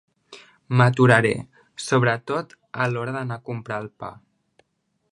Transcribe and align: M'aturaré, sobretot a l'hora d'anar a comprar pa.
M'aturaré, 0.79 1.33
sobretot 1.89 2.57
a 2.85 2.91
l'hora 2.95 3.15
d'anar 3.19 3.41
a 3.41 3.47
comprar 3.51 3.83
pa. 4.05 4.15